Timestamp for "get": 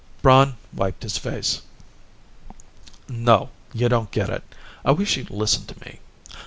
4.09-4.31